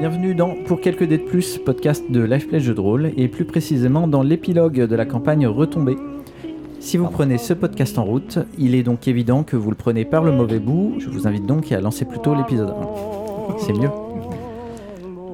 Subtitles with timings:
[0.00, 3.44] Bienvenue dans Pour quelques dés de plus, podcast de Lifeplay Jeux de rôle, et plus
[3.44, 5.98] précisément dans l'épilogue de la campagne Retombée.
[6.78, 10.06] Si vous prenez ce podcast en route, il est donc évident que vous le prenez
[10.06, 13.58] par le mauvais bout, je vous invite donc à lancer plutôt l'épisode 1.
[13.58, 13.90] C'est mieux.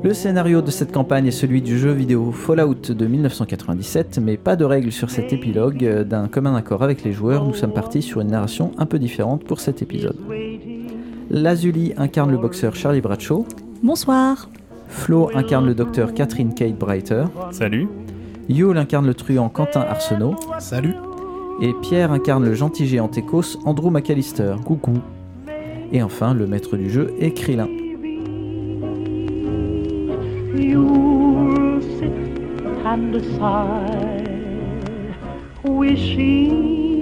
[0.03, 4.57] Le scénario de cette campagne est celui du jeu vidéo Fallout de 1997, mais pas
[4.57, 6.03] de règles sur cet épilogue.
[6.03, 9.45] D'un commun accord avec les joueurs, nous sommes partis sur une narration un peu différente
[9.45, 10.17] pour cet épisode.
[11.31, 13.47] Lazuli incarne le boxeur Charlie Bradshaw,
[13.83, 14.49] Bonsoir.
[14.89, 17.89] Flo incarne le docteur Catherine Kate Breiter, Salut.
[18.49, 20.95] Yule incarne le truand Quentin Arsenault, Salut.
[21.61, 24.55] et Pierre incarne le gentil géant Écosse Andrew McAllister.
[24.65, 24.99] Coucou.
[25.93, 27.69] Et enfin, le maître du jeu est Krillin.
[30.55, 32.13] You'll sit
[32.85, 34.25] and sigh,
[35.65, 36.97] wishing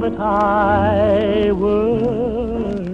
[0.00, 2.89] that I were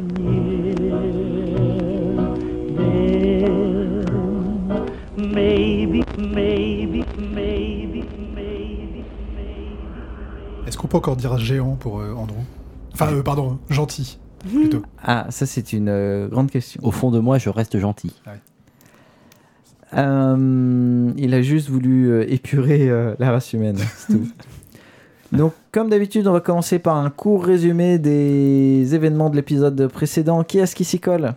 [10.76, 12.36] Est-ce qu'on peut encore dire géant pour euh, Andrew
[12.92, 14.82] Enfin, euh, pardon, gentil, plutôt.
[15.02, 16.82] Ah, ça c'est une euh, grande question.
[16.84, 18.12] Au fond de moi, je reste gentil.
[19.94, 24.28] Euh, il a juste voulu euh, épurer euh, la race humaine, c'est tout.
[25.32, 30.44] Donc, comme d'habitude, on va commencer par un court résumé des événements de l'épisode précédent.
[30.44, 31.32] Qui est-ce qui s'y colle?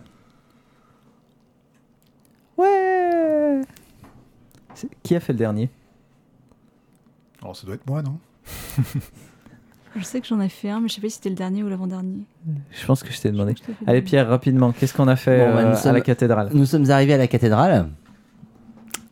[2.58, 3.62] Ouais
[4.74, 5.70] C'est- Qui a fait le dernier?
[7.40, 8.18] Alors, ça doit être moi, non?
[9.96, 11.62] Je sais que j'en ai fait un, mais je sais pas si c'était le dernier
[11.64, 12.20] ou l'avant-dernier.
[12.70, 13.54] Je pense que je t'ai demandé.
[13.56, 16.50] Je Allez le- Pierre, rapidement, qu'est-ce qu'on a fait Bon, bah, euh, à la cathédrale?
[16.54, 17.88] Nous sommes arrivés à la cathédrale.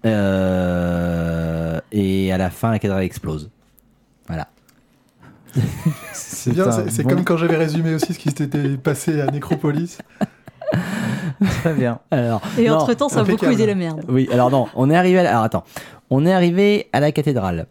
[0.06, 3.50] Euh, et à la fin, la cathédrale explose.
[4.28, 4.48] Voilà.
[6.12, 9.98] C'est bon- comme quand j'avais résumé aussi ce qui s'était passé à Nécropolis.
[11.60, 11.98] Très bien.
[12.10, 14.04] Alors, Et entre-temps, ça a beaucoup aidé la merde.
[14.08, 15.30] Oui, alors non, on est arrivé à la...
[15.30, 15.64] Alors attends,
[16.10, 17.66] on est arrivé à la cathédrale.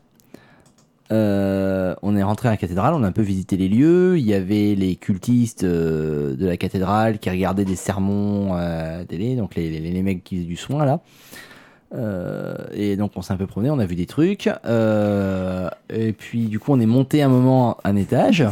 [1.12, 1.57] Euh,
[2.02, 4.18] on est rentré à la cathédrale, on a un peu visité les lieux.
[4.18, 9.06] Il y avait les cultistes euh, de la cathédrale qui regardaient des sermons à la
[9.06, 11.02] télé, donc les, les, les mecs qui faisaient du soin là.
[11.96, 14.50] Euh, et donc on s'est un peu promené, on a vu des trucs.
[14.66, 18.46] Euh, et puis du coup on est monté un moment un étage.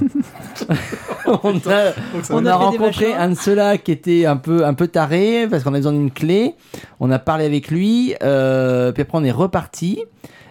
[1.28, 1.94] on a,
[2.30, 5.78] on rencontré un de ceux-là qui était un peu, un peu taré parce qu'on a
[5.78, 6.56] besoin d'une clé.
[7.00, 10.00] On a parlé avec lui, euh, puis après on est reparti.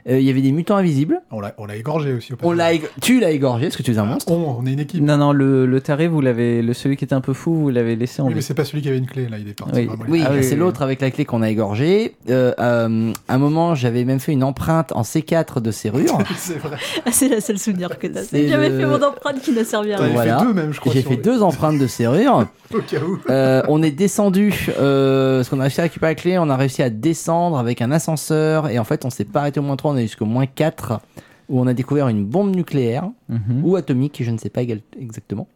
[0.09, 1.21] Euh, Il y avait des mutants invisibles.
[1.31, 2.33] on l'a on l'a égorgé aussi.
[2.33, 4.31] Au On l'a, ég- tu l'as égorgé parce que tu es un monstre.
[4.33, 5.03] On, on est une équipe.
[5.03, 7.71] Non, non, le, le taré, vous l'avez, le celui qui était un peu fou, vous
[7.71, 8.35] l'avez laissé en Oui, vie.
[8.37, 9.73] mais c'est pas celui qui avait une clé, là, il est parti.
[9.81, 9.89] Oui.
[10.09, 12.17] Oui, Ah oui, c'est oui, l'autre avec la clé qu'on a égorgé.
[12.29, 16.19] Euh, euh, à un moment, j'avais même fait une empreinte en C4 de serrure.
[16.37, 16.77] c'est vrai.
[17.07, 18.23] Ah, c'est la seule souvenir que t'as.
[18.23, 20.09] C'est J'avais le- fait mon empreinte qui n'a servi à rien.
[20.13, 20.39] Voilà.
[20.39, 20.93] fait deux même, je crois.
[20.93, 22.47] J'ai fait le- deux empreintes de serrure.
[22.75, 23.19] Au cas où.
[23.31, 26.57] Euh, on est descendu, euh, parce qu'on a réussi à récupérer la clé, on a
[26.57, 29.77] réussi à descendre avec un ascenseur, et en fait on s'est pas arrêté au moins
[29.77, 31.01] 3, on est jusqu'au moins 4,
[31.49, 33.63] où on a découvert une bombe nucléaire, Mhm.
[33.65, 34.63] ou atomique, je ne sais pas
[35.01, 35.47] exactement.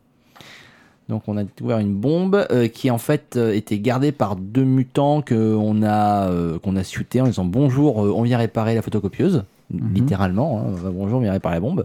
[1.09, 4.65] Donc on a découvert une bombe euh, qui en fait euh, était gardée par deux
[4.65, 8.83] mutants qu'on a, euh, qu'on a suité en disant bonjour, euh, on vient réparer la
[8.83, 9.95] photocopieuse, Mhm.
[9.95, 11.85] littéralement, hein, bonjour, on vient réparer la bombe.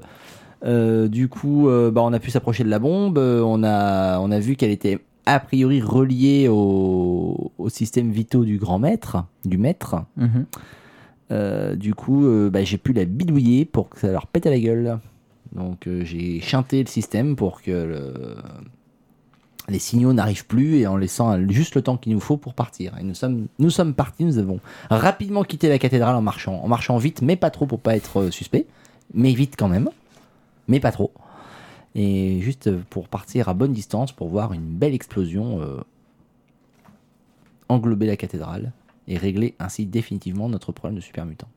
[1.10, 4.56] Du coup, bah, on a pu s'approcher de la bombe, on, a, on a vu
[4.56, 9.96] qu'elle était a priori reliée au, au système vitaux du grand maître, du maître.
[10.18, 10.46] Mhm.
[11.34, 14.52] Euh, du coup, euh, bah, j'ai pu la bidouiller pour que ça leur pète à
[14.52, 15.00] la gueule.
[15.54, 18.36] Donc euh, j'ai chanté le système pour que le-
[19.70, 22.98] les signaux n'arrivent plus et en laissant juste le temps qu'il nous faut pour partir.
[23.00, 27.22] Et nous sommes, partis, nous avons rapidement quitté la cathédrale en marchant, en marchant vite,
[27.22, 28.66] mais pas trop pour pas être suspect,
[29.14, 29.90] mais vite quand même,
[30.68, 31.12] mais pas trop.
[31.96, 35.62] Et juste pour partir à bonne distance pour voir une belle explosion
[37.70, 38.72] englober la cathédrale
[39.08, 41.48] et régler ainsi définitivement notre problème de super mutant.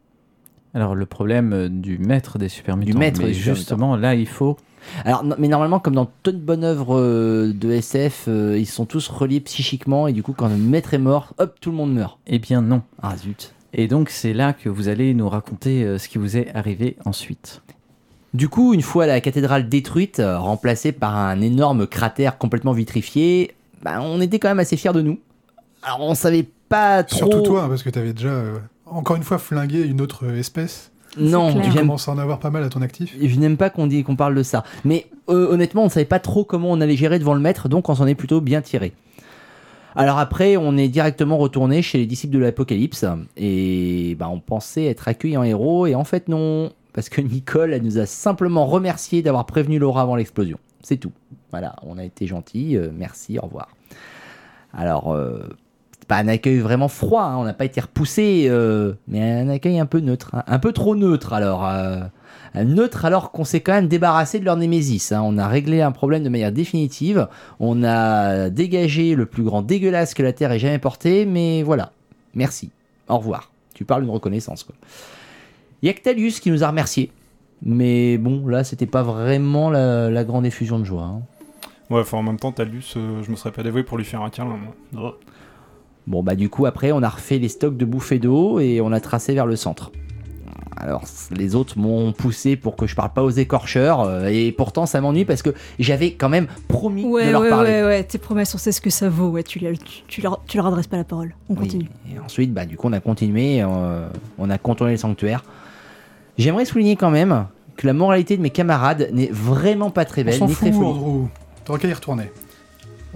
[0.75, 2.99] Alors le problème euh, du maître des super mutants.
[2.99, 4.57] maître mais des super justement, là, il faut.
[5.05, 9.09] Alors, mais normalement, comme dans toute bonne œuvre euh, de SF, euh, ils sont tous
[9.09, 12.19] reliés psychiquement et du coup, quand le maître est mort, hop, tout le monde meurt.
[12.27, 12.83] Eh bien non.
[13.03, 13.53] Ah zut.
[13.73, 16.97] Et donc c'est là que vous allez nous raconter euh, ce qui vous est arrivé
[17.05, 17.63] ensuite.
[18.35, 24.01] Du coup, une fois la cathédrale détruite, remplacée par un énorme cratère complètement vitrifié, bah,
[24.03, 25.19] on était quand même assez fiers de nous.
[25.83, 27.19] Alors, on savait pas trop.
[27.19, 30.91] Surtout toi, parce que t'avais déjà, euh, encore une fois, flingué une autre espèce.
[31.19, 31.61] Non.
[31.61, 33.17] Tu commences à en avoir pas mal à ton actif.
[33.21, 34.65] Je n'aime pas qu'on dise qu'on parle de ça.
[34.85, 37.69] Mais euh, honnêtement, on ne savait pas trop comment on allait gérer devant le maître,
[37.69, 38.93] donc on s'en est plutôt bien tiré.
[39.95, 43.07] Alors après, on est directement retourné chez les disciples de l'Apocalypse
[43.39, 47.73] et bah, on pensait être accueillis en héros et en fait non, parce que Nicole,
[47.73, 50.59] elle nous a simplement remercié d'avoir prévenu Laura avant l'explosion.
[50.83, 51.13] C'est tout.
[51.51, 53.69] Voilà, on a été gentils, euh, merci, au revoir.
[54.75, 55.49] Alors, euh,
[56.09, 59.79] pas un accueil vraiment froid, hein, on n'a pas été repoussé, euh, mais un accueil
[59.79, 61.67] un peu neutre, hein, un peu trop neutre alors.
[61.67, 62.01] euh,
[62.55, 65.13] neutre alors qu'on s'est quand même débarrassé de leur némésis.
[65.13, 65.21] hein.
[65.25, 67.29] On a réglé un problème de manière définitive,
[67.61, 71.93] on a dégagé le plus grand dégueulasse que la Terre ait jamais porté, mais voilà,
[72.35, 72.71] merci,
[73.09, 73.51] au revoir.
[73.75, 74.75] Tu parles d'une reconnaissance quoi.
[75.83, 77.11] Il y a Ctalius qui nous a remerciés,
[77.63, 81.21] mais bon là c'était pas vraiment la, la grande effusion de joie.
[81.91, 84.23] Ouais, enfin en même temps, Talus, euh, je me serais pas dévoué pour lui faire
[84.23, 84.57] un câlin.
[84.93, 85.19] moi.
[86.07, 88.93] Bon, bah du coup, après, on a refait les stocks de bouffées d'eau et on
[88.93, 89.91] a tracé vers le centre.
[90.79, 91.05] Alors,
[91.35, 95.01] les autres m'ont poussé pour que je parle pas aux écorcheurs, euh, et pourtant ça
[95.01, 97.71] m'ennuie parce que j'avais quand même promis de Ouais, leur ouais, parler.
[97.71, 100.21] ouais, ouais, tes promesses, on sait ce que ça vaut, ouais, tu, leur- tu, tu
[100.21, 101.35] leur, tu leur adresses pas la parole.
[101.49, 101.61] On Oui.
[101.61, 101.89] continue.
[102.15, 104.07] Et ensuite, bah, du coup, on a continué, euh,
[104.39, 105.45] on a contourné le sanctuaire.
[106.37, 107.47] J'aimerais souligner quand même
[107.79, 110.69] que la moralité de mes camarades n'est vraiment pas très On belle, s'en ni fout,
[110.69, 110.87] très folie.
[110.91, 111.27] Andrew.
[111.65, 112.31] T'aurais qu'à y retourner.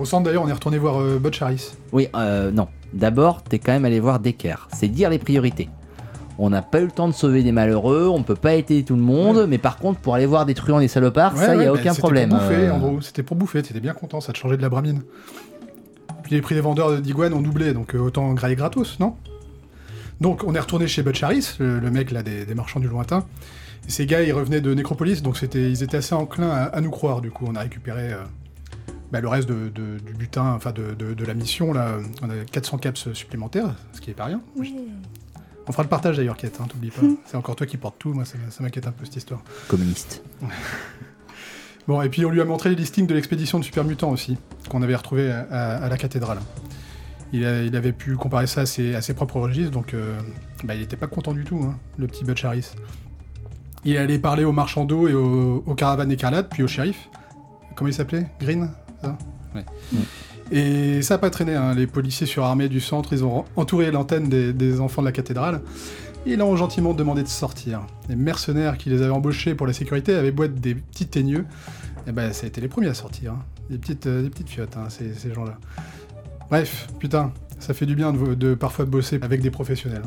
[0.01, 1.73] Au centre d'ailleurs, on est retourné voir euh, Butch Harris.
[1.93, 2.69] Oui, euh, non.
[2.95, 4.67] D'abord, t'es quand même allé voir Decker.
[4.73, 5.69] C'est dire les priorités.
[6.39, 8.97] On n'a pas eu le temps de sauver des malheureux, on peut pas aider tout
[8.97, 11.59] le monde, mais par contre, pour aller voir des truands, des salopards, Ouais, ça, il
[11.59, 12.31] ouais, a mais aucun c'était problème.
[12.31, 13.01] Pour bouffer, Euh.
[13.03, 15.03] C'était pour bouffer, t'étais bien content, ça te changeait de la bramine.
[16.23, 19.17] Puis les prix des vendeurs d'iguane ont doublé, donc euh, autant grailler gratos, non?
[20.23, 22.89] Donc on est retourné chez Butch Harris, le, le mec là des, des marchands du
[22.89, 23.25] lointain.
[23.87, 26.81] Et ces gars, ils revenaient de Nécropolis, donc c'était, ils étaient assez enclins à, à
[26.81, 27.21] nous croire.
[27.21, 28.17] Du coup, on a récupéré euh,
[29.13, 31.99] bah, le reste de, de- du butin, enfin de, de- de la mission là.
[32.23, 34.41] On a 400 caps supplémentaires, ce qui est pas rien.
[35.67, 37.03] On fera le partage d'ailleurs, Kate, hein, t'oublies pas.
[37.27, 39.43] C'est encore toi qui portes tout, moi ça, ça m'inquiète un peu cette histoire.
[39.69, 40.23] communiste.
[41.89, 44.37] Bon, et puis on lui a montré les listings de l'expédition de Super Mutant aussi,
[44.69, 46.39] qu'on avait retrouvé à, à- à la cathédrale.
[47.33, 50.17] Il, a- il avait pu comparer ça à ses, à ses propres registres, donc euh,
[50.63, 52.71] bah, il était pas content du tout, hein, le petit Butch Harris.
[53.85, 57.09] Il est allé parler aux marchands d'eau et aux, aux caravanes écarlates, puis au shérif.
[57.75, 58.27] Comment il s'appelait?
[58.41, 58.71] Green?
[59.03, 59.17] Ça
[59.55, 59.65] Ouais.
[60.53, 64.29] Et ça n'a pas traîné, hein, les policiers surarmés du centre, ils ont entouré l'antenne
[64.29, 65.61] des, des enfants de la cathédrale.
[66.27, 67.81] Et ils ont gentiment demandé de sortir.
[68.09, 71.47] Les mercenaires qui les avaient embauchés pour la sécurité avaient beau être des petits teigneux,
[72.07, 73.33] et ben ça a été les premiers à sortir.
[73.33, 73.45] hein.
[73.71, 75.57] Des, petites, euh, des petites fiottes, hein, ces, ces gens-là.
[76.51, 80.03] Bref, putain, ça fait du bien de, de parfois de bosser avec des professionnels.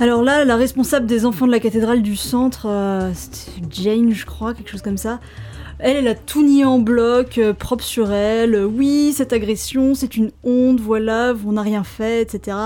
[0.00, 4.26] Alors là, la responsable des enfants de la cathédrale du centre, euh, c'était Jane, je
[4.26, 5.20] crois, quelque chose comme ça.
[5.80, 8.54] Elle, elle a tout nié en bloc, euh, propre sur elle.
[8.54, 12.56] Euh, Oui, cette agression, c'est une honte, voilà, on n'a rien fait, etc.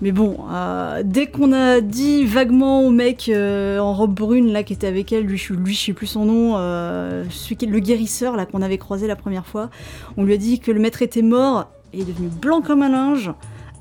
[0.00, 4.72] Mais bon, euh, dès qu'on a dit vaguement au mec en robe brune là qui
[4.72, 8.62] était avec elle, lui, je, lui, je sais plus son nom, le guérisseur là qu'on
[8.62, 9.70] avait croisé la première fois,
[10.16, 12.88] on lui a dit que le maître était mort, il est devenu blanc comme un
[12.88, 13.30] linge.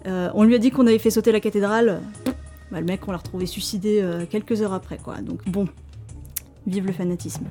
[0.06, 2.02] On lui a dit qu'on avait fait sauter la cathédrale.
[2.72, 5.16] Bah, le mec, on l'a retrouvé suicidé quelques heures après, quoi.
[5.22, 5.68] Donc bon,
[6.68, 7.46] vive le fanatisme.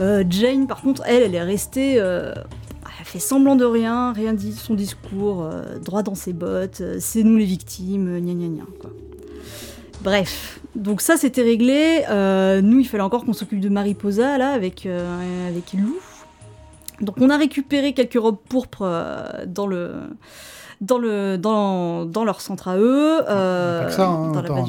[0.00, 1.94] Euh, Jane, par contre, elle, elle est restée.
[1.98, 6.14] euh, elle a fait semblant de rien, rien dit de son discours, euh, droit dans
[6.14, 8.90] ses bottes, c'est nous les victimes, gna gna gna, quoi.
[10.02, 12.02] Bref, donc ça c'était réglé.
[12.62, 15.96] Nous, il fallait encore qu'on s'occupe de Mariposa, là, avec, avec Lou.
[17.00, 18.86] Donc on a récupéré quelques robes pourpres
[19.46, 19.92] dans le.
[20.80, 23.18] Dans, le, dans, dans leur centre à eux.
[23.24, 24.66] pas que ça, hein, attends,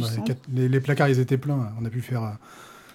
[0.53, 2.37] les, les- placards ils étaient pleins, on a pu faire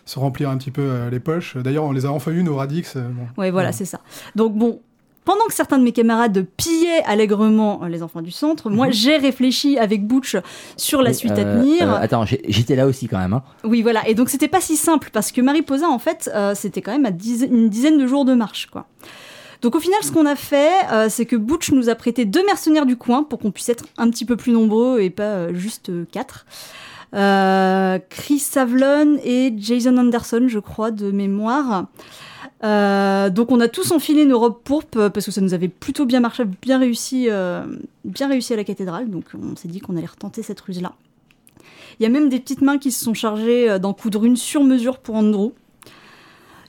[0.05, 1.57] se remplir un petit peu euh, les poches.
[1.57, 2.95] D'ailleurs, on les a enfin eu nos radix.
[2.97, 3.27] euh, bon.
[3.41, 4.01] Ouais, voilà, c'est ça.
[4.35, 4.81] Donc bon,
[5.25, 8.93] pendant que certains de mes camarades pillaient allègrement euh, les enfants du centre, moi Mhm.
[8.93, 10.37] j'ai réfléchi avec Butch
[10.77, 11.93] sur la Oui, suite euh, à tenir.
[11.95, 13.35] euh, attends, j'étais là aussi quand même.
[13.35, 13.43] hein.
[13.65, 14.09] Oui, voilà.
[14.09, 17.07] Et donc c'était pas si simple parce que Mariposa, en fait, euh, c'était quand même
[17.07, 18.87] à une dizaine de jours de marche, quoi.
[19.63, 22.45] Donc au final, ce qu'on a fait, euh, c'est que Butch nous a prêté deux
[22.47, 25.55] mercenaires du coin pour qu'on puisse être un petit peu plus nombreux et pas euh,
[25.55, 26.47] juste euh, quatre.
[27.15, 31.87] Euh, Chris Savlon et Jason Anderson, je crois, de mémoire.
[32.63, 35.69] Euh, donc on a tous enfilé nos robes pourpres euh, parce que ça nous avait
[35.69, 37.29] plutôt bien marché, bien réussi,
[38.05, 39.11] bien réussi à la cathédrale.
[39.11, 40.93] Donc on s'est dit qu'on allait retenter cette ruse-là.
[41.99, 44.63] Il y a même des petites mains qui se sont chargées d'en coudre une sur
[44.65, 45.53] mesure pour Andrew.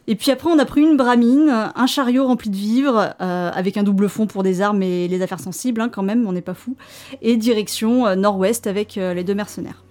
[0.08, 3.84] Et puis après, on a pris une bramine, un chariot rempli de vivres, avec un
[3.84, 6.56] double fond pour des armes et les affaires sensibles, hein, quand même, on n'est pas
[6.56, 6.76] fou.
[7.22, 9.84] Et direction nord-ouest avec les deux mercenaires.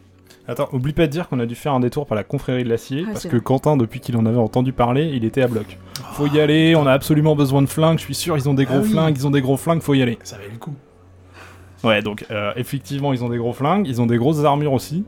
[0.51, 2.69] Attends, oublie pas de dire qu'on a dû faire un détour par la confrérie de
[2.69, 3.45] l'acier, Ah, parce c'est que vrai.
[3.45, 5.79] Quentin, depuis qu'il en avait entendu parler, il était à bloc.
[6.13, 8.65] Faut y aller, on a absolument besoin de flingues, je suis sûr, ils ont des
[8.69, 8.91] Ah gros oui.
[8.91, 10.19] flingues, ils ont des gros flingues, faut y aller.
[10.25, 10.75] Ça valait le coup.
[11.83, 15.05] Ouais, donc euh, effectivement, ils ont des gros flingues, ils ont des grosses armures aussi,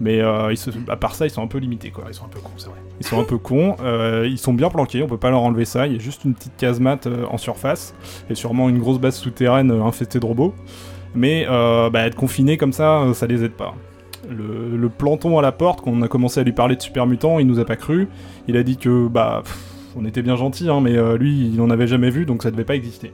[0.00, 2.04] mais euh, ils se- à part ça, ils sont un peu limités quoi.
[2.08, 2.78] Ils sont un peu cons, c'est vrai.
[2.98, 5.66] Ils sont un peu cons, euh, ils sont bien planqués, on peut pas leur enlever
[5.66, 7.94] ça, il y a juste une petite casemate euh, en surface,
[8.30, 10.54] et sûrement une grosse base souterraine euh, infestée de robots.
[11.14, 13.74] Mais euh, bah, être confinés comme ça, euh, ça les aide pas.
[14.30, 17.38] Le, planton à la porte, quand on a commencé à lui parler de super mutant,
[17.38, 18.08] il nous a pas cru.
[18.48, 19.42] Il a dit que bah
[19.96, 22.50] on était bien gentil, hein, mais euh, lui il en avait jamais vu donc ça
[22.50, 23.12] devait pas exister.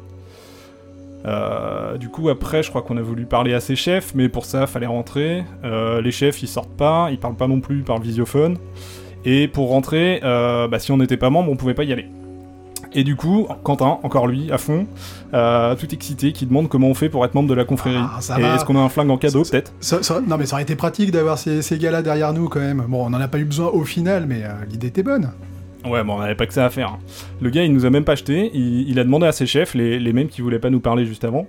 [1.26, 4.46] Euh, du coup, après, je crois qu'on a voulu parler à ses chefs, mais pour
[4.46, 5.44] ça, fallait rentrer.
[5.64, 8.56] Euh, les chefs, ils sortent pas, ils parlent pas non plus par visiophone.
[9.26, 12.06] Et pour rentrer, bah, si on n'était pas membre, on pouvait pas y aller.
[12.92, 14.86] Et du coup, Quentin, encore lui, à fond,
[15.32, 17.96] euh, tout excité, qui demande comment on fait pour être membre de la confrérie.
[18.00, 19.72] Ah, Et est-ce qu'on a un flingue en cadeau, peut-être
[20.26, 22.84] non mais ça aurait été pratique d'avoir ces, ces gars-là derrière nous quand même.
[22.88, 25.30] Bon, on n'en a pas eu besoin au final, mais euh, l'idée était bonne.
[25.88, 26.88] Ouais, bon, on n'avait pas que ça à faire.
[26.88, 26.98] hein.
[27.40, 28.50] Le gars, il nous a même pas acheté.
[28.52, 31.06] Il, il a demandé à ses chefs, les, les mêmes qui voulaient pas nous parler
[31.06, 31.46] juste avant.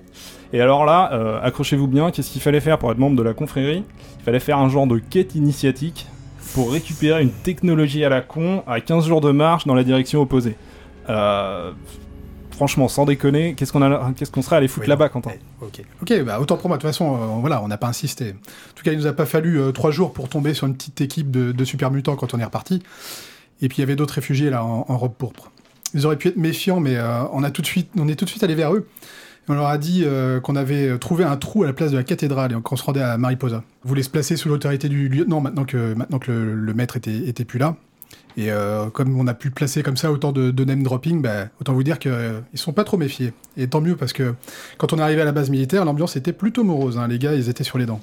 [0.54, 3.34] Et alors là, euh, accrochez-vous bien, qu'est-ce qu'il fallait faire pour être membre de la
[3.34, 3.84] confrérie?
[4.20, 6.06] Il fallait faire un genre de quête initiatique
[6.54, 10.22] pour récupérer une technologie à la con à 15 jours de marche dans la direction
[10.22, 10.56] opposée.
[11.10, 11.72] Euh,
[12.52, 15.10] franchement, sans déconner, qu'est-ce qu'on a- qu'est-ce qu'on serait allé foutre Oui, là-bas.
[15.10, 16.78] Quentin Eh, Ok, ok, bah autant pour moi.
[16.78, 18.30] De toute façon, euh, voilà, on n'a pas insisté.
[18.32, 20.76] En tout cas, il nous a pas fallu euh, trois jours pour tomber sur une
[20.76, 22.82] petite équipe de, de super mutants quand on est reparti.
[23.62, 25.52] Et puis il y avait d'autres réfugiés là en, en robe pourpre.
[25.94, 26.98] Ils auraient pu être méfiants, mais
[27.34, 28.88] on a tout de suite, on est tout de suite allé vers eux.
[29.48, 30.06] Et on leur a dit
[30.42, 33.02] qu'on avait trouvé un trou à la place de la cathédrale et qu'on se rendait
[33.02, 33.64] à Mariposa.
[33.84, 36.96] Ils voulaient se placer sous l'autorité du lieutenant maintenant que, maintenant que le, le maître
[36.98, 37.76] était, était plus là.
[38.38, 41.74] Et euh, comme on a pu placer comme ça autant de, name dropping, bah, autant
[41.74, 43.34] vous dire qu'ils ils sont pas trop méfiés.
[43.58, 44.34] Et tant mieux parce que
[44.78, 46.98] quand on est arrivé à la base militaire, l'ambiance était plutôt morose.
[46.98, 47.08] hein.
[47.08, 48.02] Les gars, ils étaient sur les dents.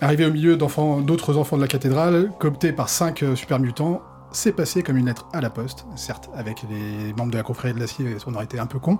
[0.00, 4.52] Arrivé au milieu d'autres enfants de la cathédrale, cooptés par cinq euh, super mutants, c'est
[4.52, 5.86] passé comme une lettre à la poste.
[5.96, 8.98] Certes, avec les membres de la confrérie de l'acier, on aurait été un peu con,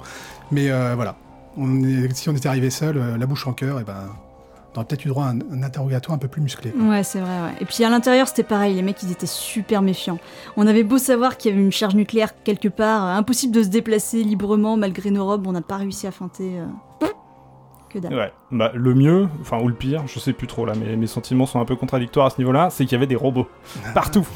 [0.50, 1.16] mais euh, voilà.
[2.14, 4.08] Si on était arrivé seul, euh, la bouche en cœur, et ben,
[4.78, 6.72] on aurait peut-être eu droit à un, interrogatoire un peu plus musclé.
[6.78, 7.54] Ouais, c'est vrai.
[7.60, 10.18] Et puis à l'intérieur, c'était pareil, les mecs, ils étaient super méfiants.
[10.56, 13.62] On avait beau savoir qu'il y avait une charge nucléaire quelque part, euh, impossible de
[13.64, 16.60] se déplacer librement malgré nos robes, on n'a pas réussi à feinter.
[16.60, 17.06] euh,
[17.88, 18.14] Que dalle.
[18.14, 21.06] Ouais, bah le mieux, enfin ou le pire, je sais plus trop là, mais mes
[21.06, 23.48] sentiments sont un peu contradictoires à ce niveau-là, c'est qu'il y avait des robots
[23.94, 24.26] partout.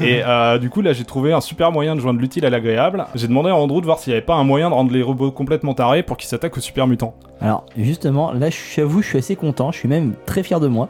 [0.00, 3.06] Et euh, du coup là j'ai trouvé un super moyen de joindre l'utile à l'agréable.
[3.14, 5.02] J'ai demandé à Andrew de voir s'il n'y avait pas un moyen de rendre les
[5.02, 7.14] robots complètement tarés pour qu'ils s'attaquent aux super mutants.
[7.40, 10.88] Alors justement, là j'avoue, je suis assez content, je suis même très fier de moi.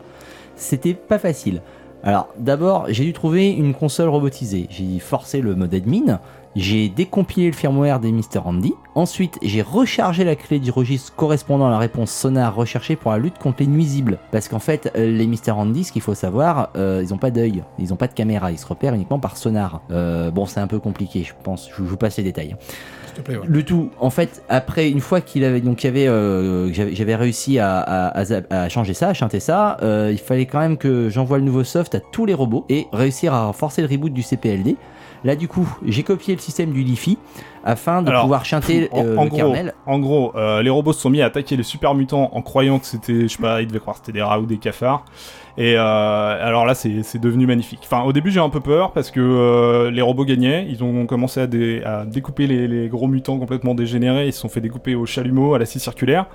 [0.57, 1.61] C'était pas facile.
[2.03, 4.67] Alors d'abord, j'ai dû trouver une console robotisée.
[4.71, 6.21] J'ai forcé le mode admin,
[6.59, 8.41] j'ai décompilé le firmware des Mr.
[8.45, 8.75] Andy.
[8.95, 13.19] Ensuite, j'ai rechargé la clé du registre correspondant à la réponse sonar recherchée pour la
[13.19, 14.19] lutte contre les nuisibles.
[14.33, 15.53] Parce qu'en fait, euh, les Mr.
[15.53, 18.51] Andy, ce qu'il faut savoir, euh, ils ont pas d'œil, ils ont pas de caméra,
[18.51, 19.83] ils se repèrent uniquement par sonar.
[19.93, 21.69] Euh, bon, c'est un peu compliqué, je pense.
[21.77, 22.57] Je vous passe les détails.
[23.07, 23.47] S'il te plaît, ouais.
[23.47, 27.15] Le tout, en fait, après, une fois qu'il avait, donc, il y avait, euh, j'avais
[27.15, 29.77] réussi à, à- à zap- à changer ça, à chanter ça,
[30.11, 33.33] il fallait quand même que j'envoie le nouveau soft à tous les robots et réussir
[33.33, 34.77] à forcer le reboot du CPLD.
[35.25, 37.19] Là, du coup, j'ai copié le système du Lifi
[37.69, 39.75] afin de Alors, pouvoir chanter En, euh, en le gros, kernel.
[39.87, 42.79] en gros euh, les robots se sont mis à attaquer les super mutants en croyant
[42.79, 45.05] que c'était, je sais pas, ils devaient croire que c'était des rats ou des cafards.
[45.61, 45.81] Et euh,
[46.47, 47.81] alors là, c'est devenu magnifique.
[47.83, 50.69] Enfin, au début, j'ai un peu peur parce que euh, les robots gagnaient.
[50.71, 54.29] Ils ont commencé à, dé- à découper les, les gros mutants complètement dégénérés.
[54.29, 56.27] Ils se sont fait découper au chalumeau, à la scie circulaire.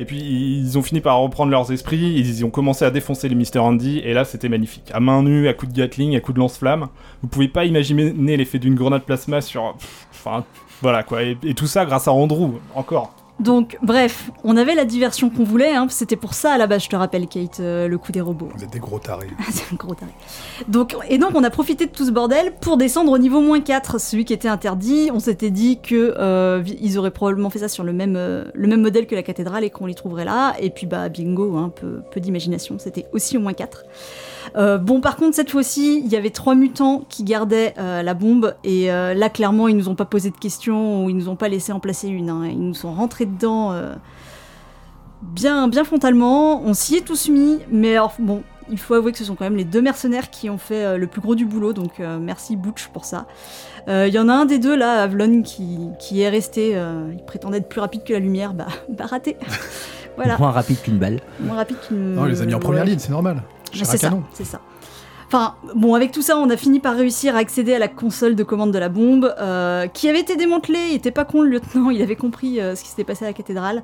[0.00, 2.14] Et puis, ils ont fini par reprendre leurs esprits.
[2.16, 3.60] Ils ont commencé à défoncer les Mr.
[3.60, 4.00] Andy.
[4.00, 4.90] Et là, c'était magnifique.
[4.92, 6.88] À main nue, à coups de Gatling, à coups de lance-flamme.
[7.22, 9.74] Vous pouvez pas imaginer l'effet d'une grenade plasma sur.
[9.74, 10.42] pff, Enfin,
[10.82, 11.22] voilà quoi.
[11.22, 13.14] Et, tout ça grâce à Andrew, encore.
[13.40, 16.84] Donc, bref, on avait la diversion qu'on voulait, hein, c'était pour ça à la base,
[16.84, 18.48] je te rappelle, Kate, euh, le coup des robots.
[18.56, 19.26] Vous êtes des gros tarés.
[19.50, 20.12] C'est un gros taré.
[20.68, 23.60] Donc, et donc, on a profité de tout ce bordel pour descendre au niveau moins
[23.60, 25.10] 4, celui qui était interdit.
[25.12, 28.68] On s'était dit que euh, ils auraient probablement fait ça sur le même, euh, le
[28.68, 30.54] même modèle que la cathédrale et qu'on les trouverait là.
[30.60, 33.84] Et puis, bah, bingo, hein, peu, peu d'imagination, c'était aussi au moins 4.
[34.56, 38.14] Euh, bon, par contre, cette fois-ci, il y avait trois mutants qui gardaient euh, la
[38.14, 38.54] bombe.
[38.62, 41.34] Et euh, là, clairement, ils nous ont pas posé de questions ou ils nous ont
[41.36, 42.30] pas laissé en placer une.
[42.30, 42.46] hein.
[42.48, 43.72] Ils nous sont rentrés dedans.
[43.72, 43.94] euh,
[45.22, 49.18] bien, bien frontalement, on s'y est tous mis, mais alors bon, il faut avouer que
[49.18, 51.44] ce sont quand même les deux mercenaires qui ont fait euh, le plus gros du
[51.46, 53.26] boulot, donc euh, merci Butch pour ça.
[53.88, 57.10] Euh, Il y en a un des deux là, Avlon, qui, qui est resté, euh,
[57.12, 59.36] il prétendait être plus rapide que la lumière, bah, bah raté.
[60.16, 61.20] voilà, Moins rapide qu'une balle.
[61.40, 62.14] moins rapide qu'une.
[62.14, 62.90] Non, on les a mis en première ouais.
[62.90, 63.42] ligne, c'est normal.
[63.76, 64.60] Ah, à c'est ça, c'est ça.
[65.34, 68.36] Enfin, bon, avec tout ça, on a fini par réussir à accéder à la console
[68.36, 70.78] de commande de la bombe, euh, qui avait été démantelée.
[70.90, 73.28] Il était pas con, le lieutenant, il avait compris euh, ce qui s'était passé à
[73.28, 73.82] la cathédrale.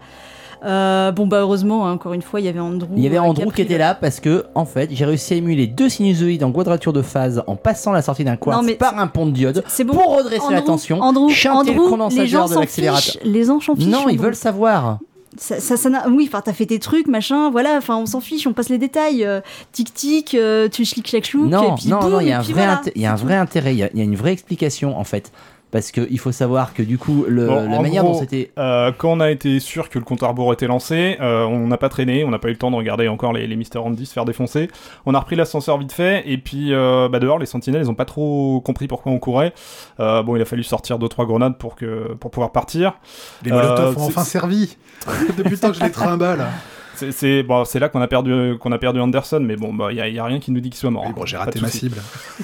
[0.64, 2.87] Euh, bon, bah, heureusement, hein, encore une fois, il y avait Andrew.
[2.97, 5.37] Il y avait Andrew qui était le- là parce que, en fait, j'ai réussi à
[5.38, 9.09] émuler deux sinusoïdes en quadrature de phase en passant la sortie d'un quartz par un
[9.09, 9.95] pont de diode C'est bon.
[9.95, 13.14] pour redresser Andrew, la tension, Andrew, chanter le Andrew, condensateur les gens de l'accélérateur.
[13.25, 13.87] Les fichent.
[13.88, 14.99] Non, ils veulent savoir.
[15.38, 18.20] Ça, ça, ça n'a- oui, enfin, t'as fait tes trucs, machin, voilà, enfin, on s'en
[18.20, 19.25] fiche, on passe les détails.
[19.25, 19.40] euh,
[19.72, 22.30] tic tic, euh, tu schlick chac chlouk, et Non, puis non, boum, non, il y
[22.30, 23.82] et a un vrai, voilà, inté- il y a un c'est vrai intérêt, il y
[23.84, 25.30] a- il y, a une vraie explication en fait.
[25.72, 28.50] Parce qu'il faut savoir que du coup, le- Bon, la manière gros, dont c'était.
[28.58, 31.68] Euh, quand on a été sûr que le compte à rebours était lancé, euh, on
[31.68, 33.78] n'a pas traîné, on n'a pas eu le temps de regarder encore les, les Mister
[33.78, 34.68] Andy se faire défoncer.
[35.06, 37.94] On a repris l'ascenseur vite fait, et puis euh, bah, dehors, les sentinelles, ils ont
[37.94, 39.52] pas trop compris pourquoi on courait.
[40.00, 42.94] Euh, bon, il a fallu sortir 2-3 grenades pour, que, pour pouvoir partir.
[43.44, 44.76] Les Euh, molotovs ont enfin servi.
[45.38, 46.46] Depuis le temps que je les trimballe.
[47.00, 49.88] C'est- C'est bon, c'est là qu'on a perdu qu'on a perdu Anderson, mais bon, bah
[49.90, 51.04] il y, a- y a rien qui nous dit qu'il soit mort.
[51.07, 51.97] Oui, bon, j'ai raté ma cible.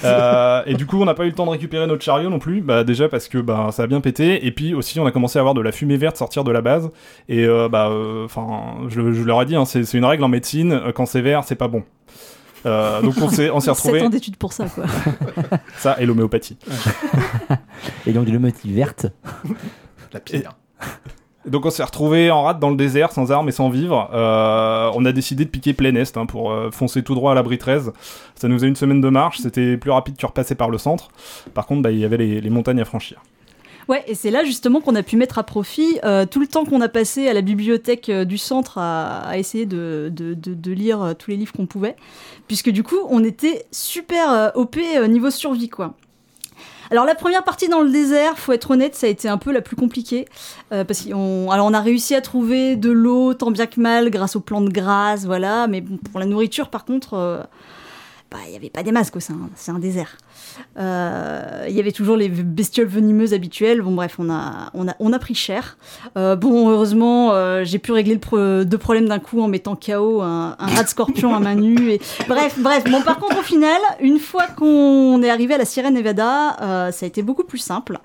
[0.05, 2.39] Euh, et du coup, on n'a pas eu le temps de récupérer notre chariot non
[2.39, 2.61] plus.
[2.63, 4.47] Bah déjà parce que bah ça a bien pété.
[4.47, 6.61] Et puis aussi, on a commencé à avoir de la fumée verte sortir de la
[6.63, 6.91] base.
[7.29, 7.91] Et euh, bah,
[8.25, 10.73] enfin, je, je leur ai dit, hein, c'est c'est une règle en médecine.
[10.73, 11.83] euh, Quand c'est vert, c'est pas bon.
[12.65, 14.85] Euh, donc on s'est on s'est 7 retrouvé ans d'études pour ça, quoi.
[15.77, 16.57] ça et l'homéopathie.
[18.07, 19.07] Et donc de l'homéopathie verte.
[20.13, 20.53] La pire.
[21.47, 24.11] Donc on s'est retrouvé en rade dans le désert, sans armes et sans vivre.
[24.13, 27.35] Euh, on a décidé de piquer plein est hein, pour euh, foncer tout droit à
[27.35, 27.93] l'abri 13.
[28.35, 31.09] Ça nous faisait une semaine de marche, c'était plus rapide que repasser par le centre.
[31.55, 33.23] Par contre, bah, il y avait les, montagnes à franchir.
[33.89, 36.65] Ouais, et c'est là justement qu'on a pu mettre à profit euh, tout le temps
[36.65, 40.13] qu'on a passé à la bibliothèque du centre à, essayer de,
[40.67, 41.95] lire tous les livres qu'on pouvait,
[42.49, 44.77] puisque du coup on était super OP
[45.09, 45.95] niveau survie quoi.
[46.91, 49.53] Alors la première partie dans le désert, faut être honnête, ça a été un peu
[49.53, 50.27] la plus compliquée
[50.73, 54.11] euh, parce qu'on alors on a réussi à trouver de l'eau tant bien que mal
[54.11, 57.43] grâce aux plantes grasses, voilà, mais pour la nourriture par contre euh,
[58.47, 60.17] il n'y avait pas des masques, quoi, c'est un, c'est un désert.
[60.79, 63.81] Euh, Il y avait toujours les bestioles venimeuses habituelles.
[63.83, 65.77] Bon, bref, on a, on a, on a pris cher.
[66.17, 69.77] Euh, bon, heureusement, euh, j'ai pu régler le pro- deux problèmes d'un coup en mettant
[69.77, 71.91] KO un, un rat de scorpion à main nue.
[71.93, 72.01] Et...
[72.29, 72.85] Bref, bref.
[72.91, 76.93] Bon, par contre, au final, une fois qu'on est arrivé à la Sierra Nevada, euh,
[76.93, 77.99] ça a été beaucoup plus simple.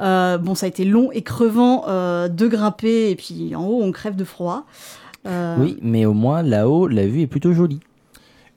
[0.00, 3.82] Euh, bon, ça a été long et crevant euh, de grimper, et puis en haut,
[3.82, 4.64] on crève de froid.
[5.26, 7.80] Euh, Oui, mais au moins là-haut, la vue est plutôt jolie.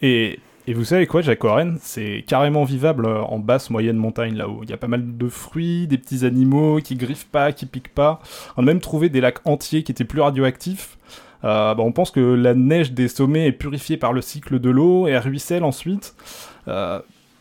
[0.01, 0.39] Et,
[0.69, 4.59] et vous savez quoi, Jacques Oren, c'est carrément vivable euh, en basse moyenne montagne là-haut.
[4.61, 7.95] Il y a pas mal de fruits, des petits animaux qui griffent pas, qui piquent
[7.95, 8.21] pas.
[8.55, 10.99] On a même trouvé des lacs entiers qui étaient plus radioactifs.
[11.43, 14.69] Euh, bah, on pense que la neige des sommets est purifiée par le cycle de
[14.69, 16.13] l'eau et elle ruisselle ensuite.
[16.67, 16.99] Euh,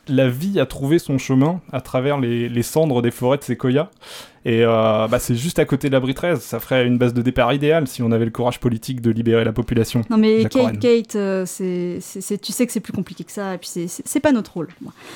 [0.09, 3.91] la vie a trouvé son chemin à travers les, les cendres des forêts de séquoia.
[4.45, 6.41] Et euh, bah, c'est juste à côté de l'abri 13.
[6.41, 9.45] Ça ferait une base de départ idéale si on avait le courage politique de libérer
[9.45, 10.03] la population.
[10.09, 13.33] Non mais Jacques Kate, euh, c'est, c'est- c'est- tu sais que c'est plus compliqué que
[13.33, 14.69] ça, et puis c'est, c'est, pas notre rôle.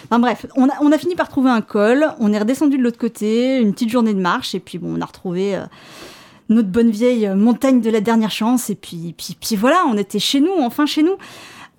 [0.05, 2.83] Enfin bref, on a, on a fini par trouver un col, on est redescendu de
[2.83, 5.63] l'autre côté, une petite journée de marche, et puis bon, on a retrouvé euh,
[6.51, 10.19] notre bonne vieille montagne de la dernière chance, et puis, puis, puis voilà, on était
[10.19, 11.15] chez nous, enfin chez nous.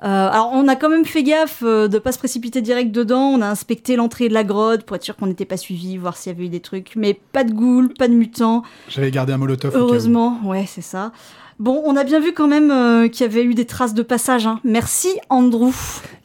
[0.02, 3.28] Euh, alors on a quand même fait gaffe euh, de pas se précipiter direct dedans,
[3.30, 6.18] on a inspecté l'entrée de la grotte pour être sûr qu'on n'était pas suivi, voir
[6.18, 9.32] s'il y avait eu des trucs, mais pas de ghouls, pas de mutants, J'avais gardé
[9.34, 9.70] un molotov.
[9.70, 9.88] au cas où.
[9.88, 11.12] Heureusement, ouais, c'est ça.
[11.60, 14.02] Bon, on a bien vu quand même euh, qu'il y avait eu des traces de
[14.02, 14.48] passage.
[14.48, 14.60] hein.
[14.64, 15.70] Merci, Andrew.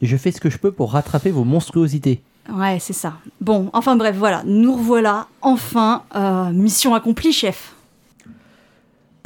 [0.01, 2.21] Et je fais ce que je peux pour rattraper vos monstruosités.
[2.51, 3.13] Ouais, c'est ça.
[3.39, 5.27] Bon, enfin bref, voilà, nous revoilà.
[5.41, 7.73] Enfin, euh, mission accomplie, chef.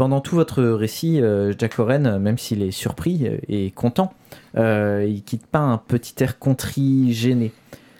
[0.03, 4.13] Pendant tout votre récit, euh, Jack Oren, même s'il est surpris euh, et content,
[4.57, 7.53] euh, il quitte pas un petit air contrit, gêné.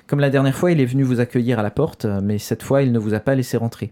[0.05, 2.81] Comme la dernière fois, il est venu vous accueillir à la porte, mais cette fois,
[2.81, 3.89] il ne vous a pas laissé rentrer.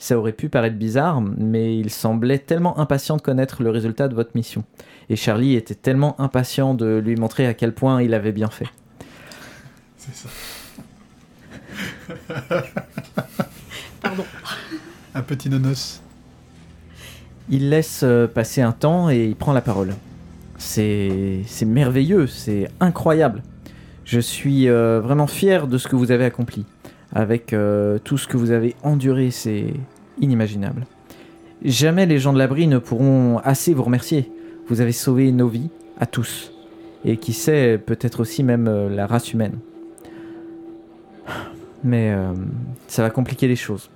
[0.00, 4.16] Ça aurait pu paraître bizarre, mais il semblait tellement impatient de connaître le résultat de
[4.16, 4.64] votre mission.
[5.08, 8.66] Et Charlie était tellement impatient de lui montrer à quel point il avait bien fait.
[9.98, 10.28] C'est ça.
[14.02, 14.24] Pardon.
[15.14, 16.02] Un petit nonos.
[17.50, 19.94] Il laisse euh, passer un temps et il prend la parole.
[20.58, 23.42] C'est merveilleux, c'est incroyable.
[24.04, 26.64] Je suis euh, vraiment fier de ce que vous avez accompli.
[27.12, 29.74] Avec euh, tout ce que vous avez enduré, c'est
[30.20, 30.86] inimaginable.
[31.64, 34.30] Jamais les gens de l'abri ne pourront assez vous remercier.
[34.68, 36.52] Vous avez sauvé nos vies, à tous.
[37.04, 39.58] Et qui sait, peut-être aussi même la race humaine.
[41.84, 42.14] Mais
[42.86, 43.90] ça va compliquer les choses.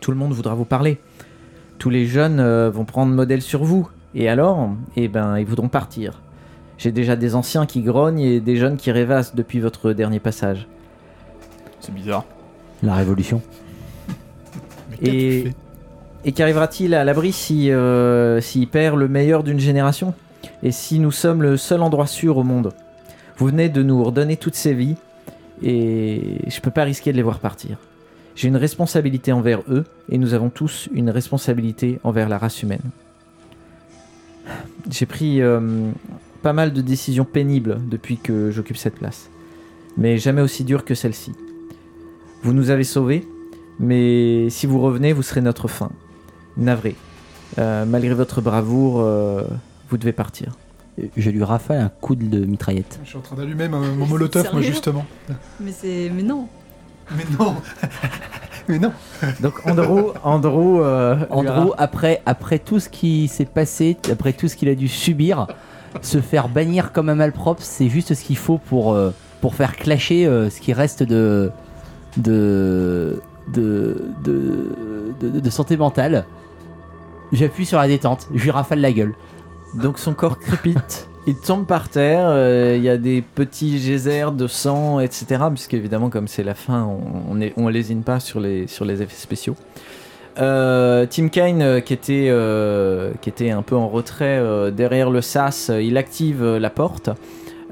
[0.00, 0.98] Tout le monde voudra vous parler
[1.80, 3.88] tous les jeunes euh, vont prendre modèle sur vous.
[4.14, 6.20] Et alors, eh ben, ils voudront partir.
[6.78, 10.68] J'ai déjà des anciens qui grognent et des jeunes qui rêvassent depuis votre dernier passage.
[11.80, 12.24] C'est bizarre.
[12.82, 13.40] La révolution.
[15.02, 15.52] Et,
[16.24, 20.12] et qu'arrivera-t-il à l'abri si, euh, s'il perd le meilleur d'une génération?
[20.62, 22.74] Et si nous sommes le seul endroit sûr au monde?
[23.38, 24.96] Vous venez de nous redonner toutes ces vies
[25.62, 27.78] et je peux pas risquer de les voir partir.
[28.36, 32.80] J'ai une responsabilité envers eux et nous avons tous une responsabilité envers la race humaine.
[34.90, 35.90] J'ai pris euh,
[36.42, 39.28] pas mal de décisions pénibles depuis que j'occupe cette place,
[39.96, 41.32] mais jamais aussi dures que celle-ci.
[42.42, 43.26] Vous nous avez sauvés,
[43.78, 45.90] mais si vous revenez, vous serez notre fin.
[46.56, 46.96] Navré.
[47.58, 49.44] Euh, malgré votre bravoure, euh,
[49.88, 50.56] vous devez partir.
[51.16, 53.00] Je lui rafale un coup de mitraillette.
[53.04, 55.06] Je suis en train d'allumer mon, mon molotov, moi, justement.
[55.60, 56.48] Mais c'est, mais non.
[57.16, 57.54] Mais non
[58.68, 58.92] Mais non.
[59.40, 64.32] Donc Andrew, Andrew, euh, lui Andrew, a- après, après tout ce qui s'est passé, après
[64.32, 65.46] tout ce qu'il a dû subir,
[66.02, 69.74] se faire bannir comme un malpropre, c'est juste ce qu'il faut pour, euh, pour faire
[69.76, 71.50] clasher euh, ce qui reste de,
[72.16, 73.20] de,
[73.52, 74.70] de, de,
[75.20, 76.24] de- de santé mentale.
[77.32, 79.14] J'appuie sur la détente, je lui rafale la gueule.
[79.74, 81.08] donc son corps crépite.
[81.26, 85.26] Il tombe par terre, euh, il y a des petits geysers de sang, etc.
[85.50, 88.84] Puisque évidemment, comme c'est la fin, on, on, est- on lésine pas sur les, sur
[88.84, 89.54] les effets spéciaux.
[90.40, 95.20] Euh, Tim Kaine, euh, qui, était, euh, qui était un peu en retrait derrière le
[95.20, 97.10] sas, il active la porte.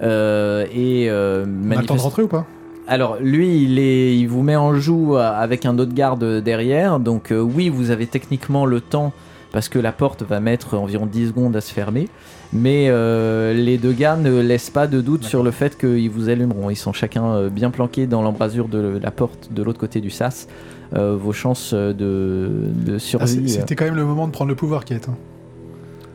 [0.03, 2.45] et On a le temps de rentrer ou pas?
[2.87, 7.01] Alors lui, il, est, il vous met en joue avec un autre garde derrière.
[7.01, 9.13] Donc oui, vous avez techniquement le temps
[9.59, 12.09] parce que la porte va mettre environ 10 secondes à se fermer.
[12.53, 16.29] Mais euh, les deux gars ne laissent pas de doute sur le fait qu'ils vous
[16.29, 16.71] allumeront.
[16.71, 20.11] Ils sont chacun euh, bien planqués dans l'embrasure de la porte de l'autre côté du
[20.11, 20.47] sas.
[20.95, 23.49] Euh, vos chances de, de Ah, survie.
[23.49, 25.09] C'était quand même le moment de prendre le pouvoir, Kate.
[25.09, 25.17] hein.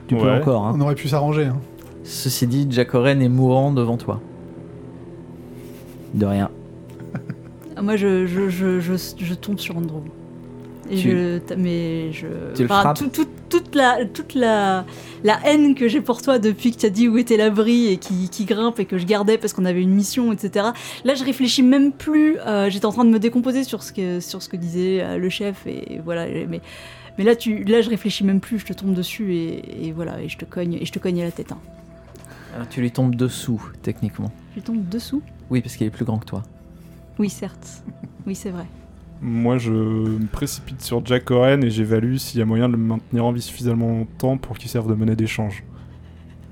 [0.07, 0.73] Tu peux encore, hein.
[0.77, 1.47] On aurait pu s'arranger.
[1.47, 1.57] hein.
[2.05, 4.21] Ceci dit, Jack Oren est mourant devant toi.
[6.13, 6.49] De rien.
[7.75, 9.99] Ah, Moi, je, je, je, je, je tombe sur Andrew.
[10.93, 12.27] Et Tu- je, t- mais je.
[12.55, 14.85] Tu enfin, tout- tout- toute la, toute la,
[15.23, 17.97] la haine que j'ai pour toi depuis que tu as dit où était l'abri et
[17.97, 20.67] qui, qui grimpe et que je gardais parce qu'on avait une mission, etc.
[21.03, 22.37] Là, je réfléchis même plus.
[22.39, 25.17] euh, J'étais en train de me décomposer sur ce que, sur ce que disait euh,
[25.17, 26.25] le chef et voilà.
[26.27, 26.61] Mais,
[27.17, 28.59] mais là, tu, là, je réfléchis même plus.
[28.59, 31.21] Je te tombe dessus et, et voilà et je te cogne et je te cogne
[31.21, 31.51] à la tête.
[31.51, 31.59] hein.
[32.55, 34.31] Alors, tu lui tombes dessous, techniquement.
[34.55, 35.21] Je tombe dessous?
[35.49, 36.43] Oui, parce qu'il est plus grand que toi.
[37.19, 37.83] Oui, certes.
[38.27, 38.65] Oui, c'est vrai.
[39.23, 42.77] Moi, je me précipite sur Jack Oren et j'évalue s'il y a moyen de le
[42.79, 45.63] maintenir en vie suffisamment longtemps pour qu'il serve de monnaie d'échange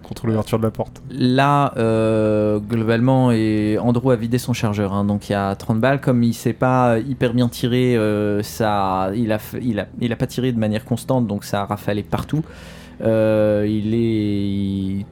[0.04, 1.02] contre l'ouverture de la porte.
[1.10, 5.80] Là, euh, globalement, et Andrew a vidé son chargeur, hein, donc il y a 30
[5.80, 6.02] balles.
[6.02, 10.16] Comme il s'est pas hyper bien tiré, euh, ça, il, a, il, a, il a
[10.16, 12.44] pas tiré de manière constante, donc ça a rafalé partout.
[13.02, 14.48] Euh, il est.
[14.50, 15.06] il-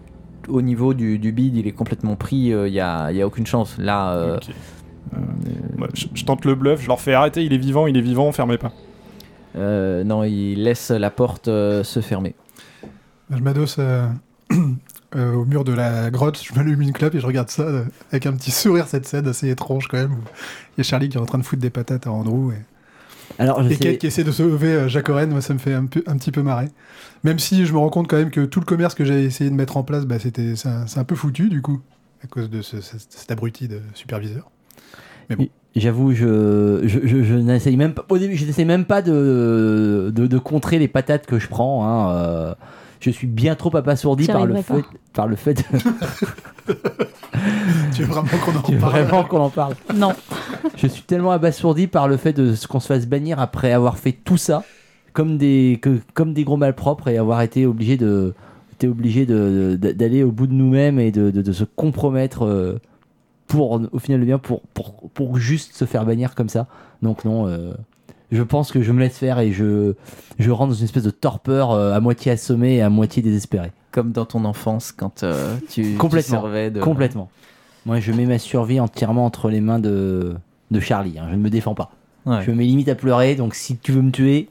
[0.48, 3.78] au niveau du, du bid, il est complètement pris, il n'y a, a aucune chance.
[3.78, 4.40] Là,
[5.78, 8.02] Ouais, je, je tente le bluff, je leur fais arrêter, il est vivant, il est
[8.02, 8.72] vivant, fermez pas.
[9.56, 12.36] euh, non, il laisse la porte euh, se fermer.
[13.32, 14.08] Je m'adosse euh,
[15.16, 17.84] euh, au mur de la grotte, je m'allume une clope et je regarde ça euh,
[18.12, 20.14] avec un petit sourire, cette scène assez étrange quand même.
[20.14, 20.18] où
[20.78, 22.58] Il y a Charlie qui est en train de foutre des patates à Andrew et,
[23.38, 25.60] Alors, je et sais- Kate qui essaie de sauver euh, Jacques Oren, moi ça me
[25.60, 26.68] fait un, peu, un petit peu marrer.
[27.24, 29.50] Même si je me rends compte quand même que tout le commerce que j'ai essayé
[29.50, 31.80] de mettre en place, bah, c'était, c'est, un, peu foutu du coup,
[32.24, 34.50] à cause de ce- ce- cet abruti de superviseur.
[35.76, 38.04] J'avoue, je, je, je, je n'essaye même pas.
[38.10, 41.86] Au début, je n'essaye même pas de, de, de contrer les patates que je prends.
[41.86, 42.54] hein, euh,
[43.00, 45.64] je suis bien trop abasourdi par le, fait, par le fait.
[47.96, 49.76] Tu veux vraiment qu'on en Tu veux parle vraiment qu'on en parle?
[49.96, 50.14] Non.
[50.76, 53.98] Je suis tellement abasourdi par le fait de ce qu'on se fasse bannir après avoir
[53.98, 54.64] fait tout ça,
[55.14, 58.34] comme des, que, comme des gros malpropres et avoir été obligé de,
[58.84, 62.80] obligé de, de- d'aller au bout de nous-mêmes et de, de, de se compromettre euh,
[63.50, 66.68] pour, au final, le bien, pour, pour, pour juste se faire bannir comme ça.
[67.02, 67.74] Donc non, euh,
[68.32, 69.94] je pense que je me laisse faire et je,
[70.38, 73.72] je rentre dans une espèce de torpeur euh, à moitié assommé et à moitié désespéré.
[73.92, 76.42] Comme dans ton enfance, quand euh, tu, tu Complètement.
[76.42, 76.80] servais de.
[76.80, 77.30] Complètement.
[77.86, 80.36] Moi, je mets ma survie entièrement entre les mains de,
[80.70, 81.18] de Charlie.
[81.18, 81.26] hein.
[81.32, 81.92] Je ne me défends pas.
[82.26, 82.44] Ouais.
[82.46, 84.50] Je mets limite à pleurer, donc si tu veux me tuer,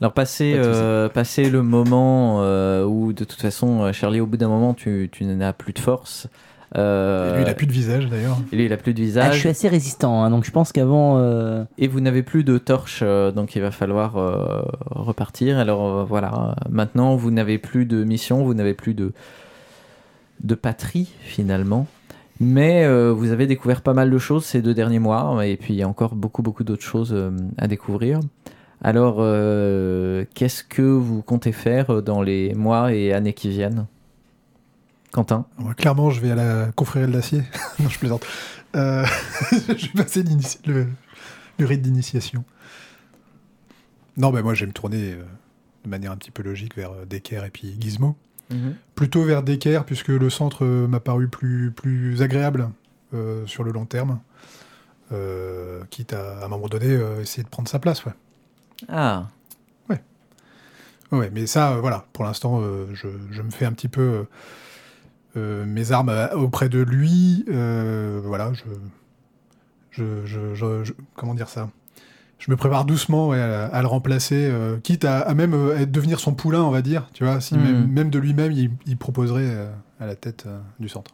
[0.00, 4.48] Alors passer, euh, passer le moment euh, où de toute façon Charlie au bout d'un
[4.48, 6.28] moment tu, tu n'as plus de force.
[6.76, 8.38] Euh, Et lui il a plus de visage d'ailleurs.
[8.52, 10.50] et lui, il a plus de Ah, je visage suis assez résistant, hein, donc je
[10.50, 11.18] pense qu'avant.
[11.18, 15.58] euh, et vous n'avez plus de torche euh, donc il va falloir euh, repartir.
[15.58, 19.12] Alors euh, voilà, maintenant vous n'avez plus de mission, vous n'avez plus de
[20.42, 21.86] de patrie finalement.
[22.40, 25.74] Mais euh, vous avez découvert pas mal de choses ces deux derniers mois et puis
[25.74, 28.18] il y a encore beaucoup beaucoup d'autres choses euh, à découvrir.
[28.84, 33.86] Alors, euh, qu'est-ce que vous comptez faire dans les mois et années qui viennent?
[35.12, 35.46] Quentin
[35.76, 37.42] clairement, je vais à la confrérie de l'acier.
[37.80, 38.26] non, je plaisante.
[38.74, 39.04] Euh,
[39.52, 40.24] je vais passer
[40.66, 40.86] le,
[41.58, 42.44] le rite d'initiation.
[44.16, 45.22] Non, ben moi, je vais me tourner euh,
[45.84, 48.16] de manière un petit peu logique vers euh, Decker et puis Gizmo.
[48.94, 52.68] Plutôt vers Decker, puisque le centre euh, m'a paru plus, plus agréable
[53.46, 54.20] sur le long terme.
[55.90, 58.12] Quitte à, à un moment donné, essayer de prendre sa place, ouais.
[58.88, 59.28] Ah,
[61.10, 62.62] Ouais, mais ça, voilà, pour l'instant,
[62.94, 64.24] je, je me fais un petit peu
[65.36, 67.44] mes armes euh, auprès de lui.
[67.48, 68.62] euh, voilà, je,
[69.90, 71.70] je, je- je- je- Comment dire ça?
[72.38, 75.76] Je me prépare doucement ouais, à, à le remplacer, euh, quitte à, à même euh,
[75.78, 77.62] à devenir son poulain, on va dire, tu vois, si Mhm.
[77.62, 81.12] même, même de lui-même, il, il proposerait euh, à la tête euh, du centre.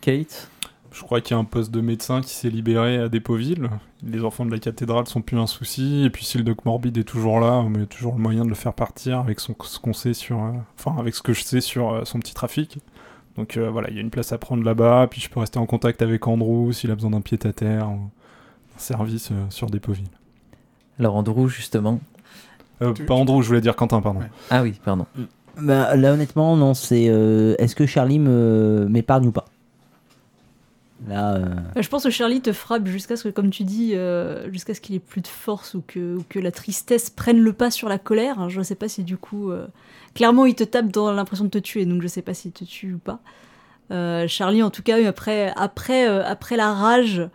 [0.00, 0.48] Kate?
[0.92, 3.68] Je crois qu'il y a un poste de médecin qui s'est libéré à Dépoville.
[4.02, 6.04] Les enfants de la cathédrale sont plus un souci.
[6.04, 8.22] Et puis si le doc morbide est toujours là, mais il y a toujours le
[8.22, 11.20] moyen de le faire partir avec son, ce qu'on sait sur, euh, enfin avec ce
[11.22, 12.78] que je sais sur euh, son petit trafic.
[13.36, 15.06] Donc euh, voilà, il y a une place à prendre là-bas.
[15.10, 17.88] Puis je peux rester en contact avec Andrew s'il a besoin d'un pied à terre,
[17.88, 20.08] ou un service euh, sur Dépoville.
[20.98, 22.00] Alors Andrew, justement.
[22.82, 24.20] Euh, Tu- pas Andrew, je voulais dire Quentin, pardon.
[24.20, 24.30] Ouais.
[24.50, 25.06] Ah oui, pardon.
[25.60, 27.06] Bah, là, honnêtement, non, c'est.
[27.08, 29.46] euh, Est-ce que Charlie me m'épargne ou pas?
[31.10, 31.14] Euh,
[31.76, 34.74] Euh, Je pense que Charlie te frappe jusqu'à ce que, comme tu dis, euh, jusqu'à
[34.74, 37.98] ce qu'il ait plus de force ou que, la tristesse prenne le pas sur la
[37.98, 38.48] colère.
[38.48, 39.50] Je ne sais pas si du coup,
[40.14, 42.64] clairement, il te tape dans l'impression de te tuer, donc je sais pas s'il te
[42.64, 43.20] tue ou pas.
[44.28, 47.28] Charlie, en tout cas, après, après, après la rage,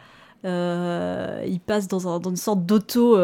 [0.43, 3.17] il passe dans, un- dans une sorte d'auto.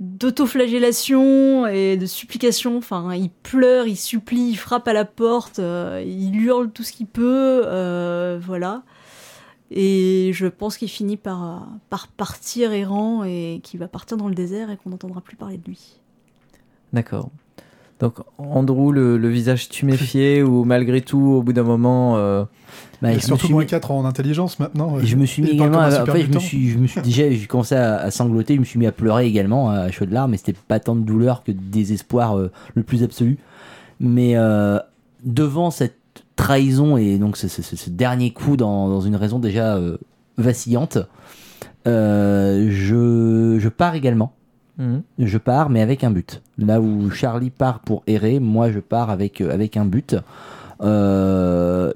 [0.00, 2.76] Euh, d'autoflagellation et de supplication.
[2.76, 6.92] Enfin, il pleure, il supplie, il frappe à la porte, euh, il hurle tout ce
[6.92, 8.82] qu'il peut, euh, voilà.
[9.70, 14.34] Et je pense qu'il finit par, par partir errant et qu'il va partir dans le
[14.34, 16.00] désert et qu'on n'entendra plus parler de lui.
[16.92, 17.30] D'accord.
[18.00, 22.44] Donc Andrew, le, le visage tuméfié ou malgré tout, au bout d'un moment, euh,
[23.02, 24.98] bah, me surtout moins mis- 4 en intelligence maintenant.
[25.00, 25.78] Et je me suis mis également.
[25.80, 28.60] à- Après, je me suis, je me suis déjà, j'ai commencé à, à sangloter, je
[28.60, 31.42] me suis mis à pleurer également à chaudes larmes, mais c'était pas tant de douleur
[31.42, 33.38] que de désespoir euh, le plus absolu.
[34.00, 34.78] Mais euh,
[35.24, 35.96] devant cette
[36.36, 39.98] trahison et donc ce, ce- ce- ce dernier coup dans, dans une raison déjà euh,
[40.36, 40.98] vacillante,
[42.70, 44.32] je, je pars également.
[44.78, 45.02] Mhm.
[45.18, 46.42] Je pars, mais avec un but.
[46.56, 50.16] Là où Charlie part pour errer, moi je pars avec, euh, avec un but.
[50.80, 51.92] Euh,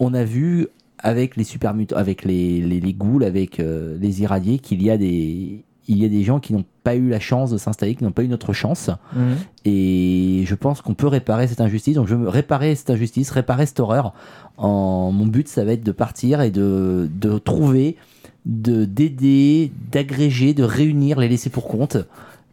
[0.00, 4.22] on a vu avec les super mutants, avec les, les, les ghouls, avec euh, les
[4.22, 5.64] irradiés, qu'il y a des.
[5.86, 8.10] Il y a des gens qui n'ont pas eu la chance de s'installer, qui n'ont
[8.10, 8.88] pas eu notre chance.
[9.14, 9.36] Mhm.
[9.66, 11.96] Et je pense qu'on peut réparer cette injustice.
[11.96, 14.14] Donc je veux réparer cette injustice, réparer cette horreur.
[14.56, 17.96] En, mon but, ça va être de partir et de, de trouver,
[18.46, 21.96] de d'aider, d'agréger, de réunir les laissés pour compte,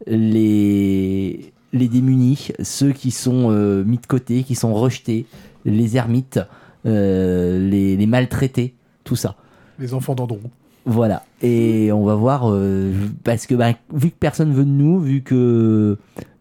[0.07, 5.25] les, les démunis, ceux qui sont euh, mis de côté, qui sont rejetés,
[5.65, 6.39] les ermites,
[6.85, 8.73] euh, les, les maltraités,
[9.03, 9.35] tout ça.
[9.79, 10.39] Les enfants d'Andrew.
[10.85, 11.23] Voilà.
[11.41, 12.91] Et on va voir, euh,
[13.23, 15.97] parce que bah, vu que personne veut de nous, vu que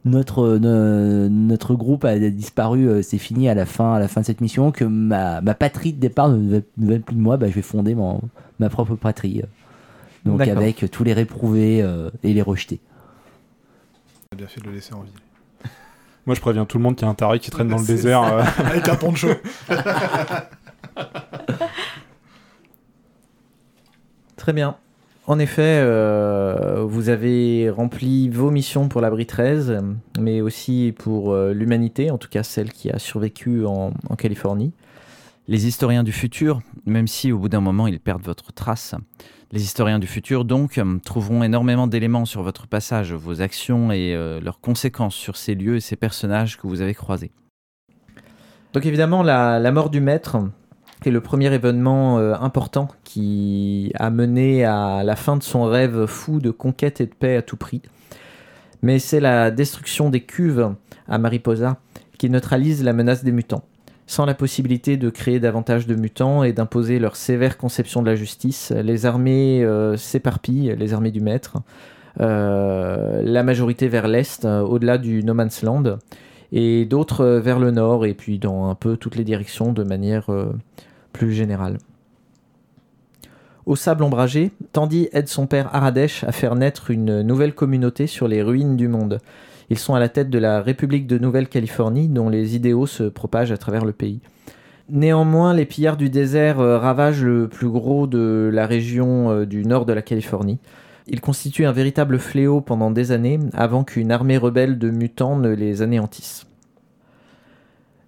[0.07, 4.23] notre, ne- notre groupe a disparu, euh, c'est fini à la, fin, à la fin
[4.23, 7.21] de cette mission, que ma, ma patrie de départ ne veut, ne veut plus de
[7.21, 8.21] moi, bah, je vais fonder mon-
[8.61, 9.43] ma propre patrie.
[10.25, 10.59] Donc D'accord.
[10.59, 12.79] avec tous les réprouvés euh, et les rejetés.
[14.31, 15.11] On a bien fait de le laisser en vie.
[16.27, 17.87] Moi, je préviens tout le monde qu'il y a un taré qui traîne dans le
[17.87, 18.23] désert.
[18.23, 19.29] euh, Avec un poncho.
[24.37, 24.77] Très bien.
[25.27, 29.81] En effet, euh, vous avez rempli vos missions pour l'abri 13, euh,
[30.19, 34.73] mais aussi pour euh, l'humanité, en tout cas celle qui a survécu en, en Californie.
[35.51, 38.95] Les historiens du futur, même si au bout d'un moment ils perdent votre trace,
[39.51, 44.15] les historiens du futur donc euh, trouveront énormément d'éléments sur votre passage, vos actions et
[44.15, 47.33] euh, leurs conséquences sur ces lieux et ces personnages que vous avez croisés.
[48.75, 50.37] Donc évidemment, la, mort du maître
[51.05, 56.07] est le premier événement euh, important qui a mené à la fin de son rêve
[56.07, 57.83] fou de conquête et de paix à tout prix.
[58.83, 60.77] Mais c'est la destruction des cuves
[61.09, 61.79] à Mariposa
[62.19, 63.65] qui neutralise la menace des mutants.
[64.11, 68.17] Sans la possibilité de créer davantage de mutants et d'imposer leur sévère conception de la
[68.17, 71.59] justice, les armées euh, s'éparpillent, les armées du maître,
[72.19, 75.99] euh, la majorité vers l'est, euh, au-delà du No Man's Land,
[76.51, 80.27] et d'autres vers le nord, et puis dans un peu toutes les directions de manière
[81.13, 81.79] plus générale.
[83.65, 88.27] Au sable ombragé, Tandy aide son père Aradesh à faire naître une nouvelle communauté sur
[88.27, 89.21] les ruines du monde.
[89.71, 93.53] Ils sont à la tête de la République de Nouvelle-Californie, dont les idéaux se propagent
[93.53, 94.21] à travers le pays.
[94.89, 99.65] Néanmoins, les pillards du désert euh, ravagent le plus gros de la région euh, du
[99.65, 100.59] nord de la Californie.
[101.07, 105.51] Ils constituent un véritable fléau pendant des années avant qu'une armée rebelle de mutants ne
[105.51, 106.47] les anéantisse.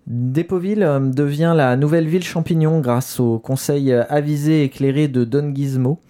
[0.09, 5.55] Dépoville euh, devient la nouvelle ville champignon grâce au conseil avisé et éclairé de Don
[5.55, 6.01] Gizmo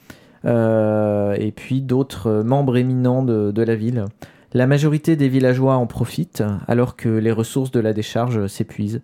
[0.45, 4.07] et puis d'autres membres éminents de la ville.
[4.55, 9.01] La majorité des villageois en profitent alors que les ressources de la décharge s'épuisent.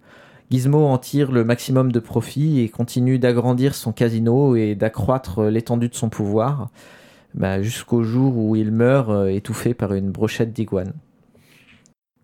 [0.51, 5.89] Gizmo en tire le maximum de profit et continue d'agrandir son casino et d'accroître l'étendue
[5.89, 6.69] de son pouvoir
[7.35, 10.93] bah, jusqu'au jour où il meurt euh, étouffé par une brochette d'iguane.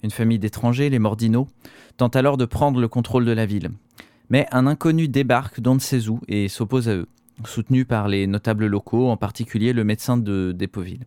[0.03, 1.49] Une famille d'étrangers, les Mordino,
[1.97, 3.71] tente alors de prendre le contrôle de la ville.
[4.29, 7.07] Mais un inconnu débarque d'on ne sait et s'oppose à eux,
[7.47, 11.07] soutenu par les notables locaux, en particulier le médecin de Dépoville.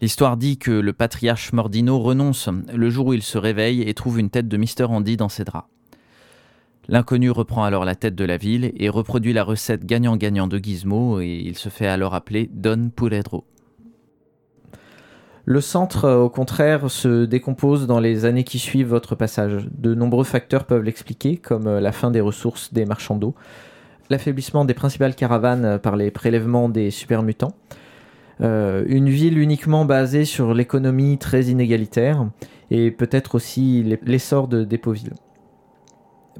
[0.00, 4.18] L'histoire dit que le patriarche Mordino renonce le jour où il se réveille et trouve
[4.18, 5.68] une tête de Mister Andy dans ses draps.
[6.88, 11.20] L'inconnu reprend alors la tête de la ville et reproduit la recette gagnant-gagnant de Gizmo
[11.20, 13.44] et il se fait alors appeler Don Puledro.
[15.48, 19.68] Le centre, euh, au contraire, se décompose dans les années qui suivent votre passage.
[19.78, 23.36] De nombreux facteurs peuvent l'expliquer, comme euh, la fin des ressources des marchands d'eau,
[24.10, 27.54] l'affaiblissement des principales caravanes euh, par les prélèvements des super-mutants,
[28.40, 32.26] euh, une ville uniquement basée sur l'économie très inégalitaire,
[32.70, 35.12] et peut-être aussi l'e- l'essor de Dépoville.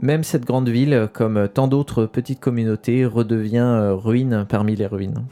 [0.02, 5.24] Même cette grande ville, comme tant d'autres petites communautés, redevient euh, ruine parmi les ruines.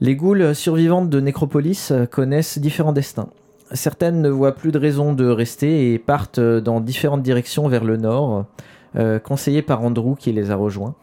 [0.00, 3.30] Les ghouls survivantes de Nécropolis connaissent différents destins.
[3.72, 7.96] Certaines ne voient plus de raison de rester et partent dans différentes directions vers le
[7.96, 8.46] nord,
[8.94, 10.94] euh, conseillées par Andrew qui les a rejoints.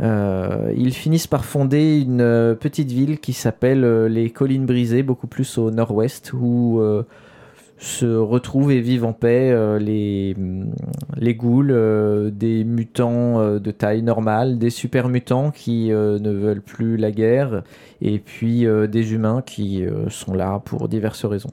[0.00, 5.02] Euh, ils finissent par fonder une euh, petite ville qui s'appelle euh, les Collines Brisées,
[5.02, 6.80] beaucoup plus au nord-ouest, où
[7.80, 10.72] se retrouvent et vivent en paix les, hum,
[11.16, 11.72] les ghouls,
[12.32, 17.62] des mutants de taille normale, des super mutants qui ne veulent plus la guerre,
[18.02, 21.52] et puis des humains qui sont là pour diverses raisons.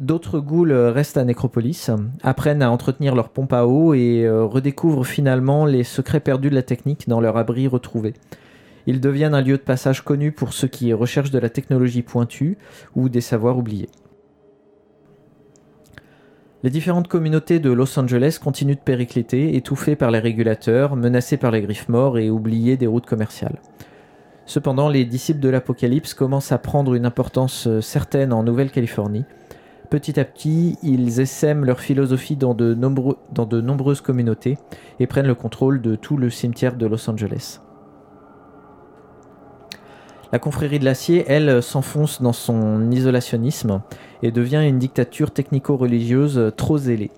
[0.00, 1.90] D'autres ghouls euh, restent à Nécropolis,
[2.22, 6.54] apprennent à entretenir leur pompe à eau et euh, redécouvrent finalement les secrets perdus de
[6.54, 8.14] la technique dans leur abri retrouvé.
[8.86, 12.56] Ils deviennent un lieu de passage connu pour ceux qui recherchent de la technologie pointue
[12.96, 13.90] ou des savoirs oubliés.
[16.62, 21.50] Les différentes communautés de Los Angeles continuent de péricliter, étouffées par les régulateurs, menacées par
[21.50, 23.60] les griffes morts et oubliées des routes commerciales.
[24.46, 29.24] Cependant, les disciples de l'Apocalypse commencent à prendre une importance euh, certaine en Nouvelle-Californie.
[29.90, 34.56] Petit à petit, ils essaiment leur philosophie dans de, nombreuses communautés
[35.00, 37.60] et prennent le contrôle de tout le cimetière de Los Angeles.
[40.32, 43.82] La confrérie de l'acier, elle, s'enfonce dans son isolationnisme
[44.22, 47.10] et devient une dictature technico-religieuse trop zélée.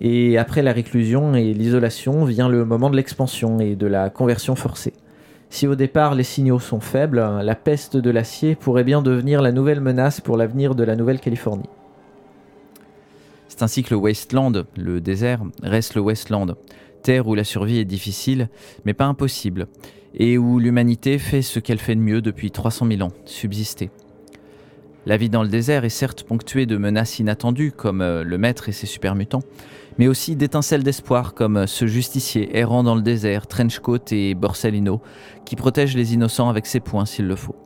[0.00, 4.56] Et après la réclusion et l'isolation vient le moment de l'expansion et de la conversion
[4.56, 4.94] forcée.
[5.50, 9.52] Si au départ les signaux sont faibles, la peste de l'acier pourrait bien devenir la
[9.52, 11.68] nouvelle menace pour l'avenir de la Nouvelle-Californie.
[13.48, 16.54] C'est ainsi que le Wasteland, le désert, reste le Wasteland,
[17.02, 18.48] terre où la survie est difficile,
[18.84, 19.68] mais pas impossible,
[20.14, 23.90] et où l'humanité fait ce qu'elle fait de mieux depuis 300 000 ans, subsister.
[25.06, 28.68] La vie dans le désert est certes ponctuée de menaces inattendues, comme euh, le maître
[28.68, 29.42] et ses super mutants,
[29.98, 35.00] mais aussi d'étincelles d'espoir, comme ce justicier errant dans le désert, Trenchcoat et Borsellino,
[35.44, 37.56] qui protège les innocents avec ses poings s'il le faut.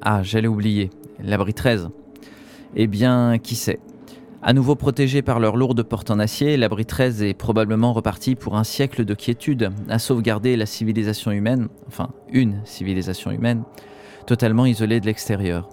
[0.00, 0.90] Ah, j'allais oublier,
[1.22, 1.90] l'abri 13.
[2.74, 3.78] Eh bien, qui sait?
[4.44, 8.56] À nouveau protégé par leur lourde porte en acier, l'abri 13 est probablement reparti pour
[8.56, 13.62] un siècle de quiétude, à sauvegarder la civilisation humaine, enfin une civilisation humaine,
[14.26, 15.68] totalement isolée de l'extérieur.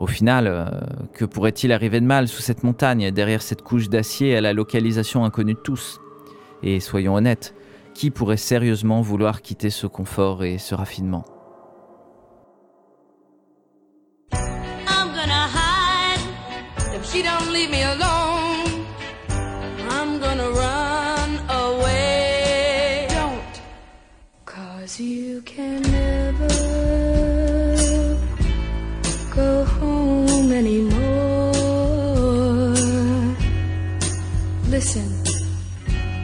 [0.00, 0.64] Au final, euh,
[1.12, 5.26] que pourrait-il arriver de mal sous cette montagne, derrière cette couche d'acier à la localisation
[5.26, 6.00] inconnue de tous?
[6.62, 7.54] Et soyons honnêtes,
[7.92, 11.24] qui pourrait sérieusement vouloir quitter ce confort et ce raffinement?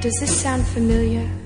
[0.06, 1.45] Does this sound familiar?